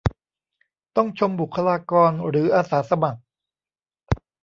[0.95, 3.21] ต้องชมบุคคลากรหรืออาสาสมัคร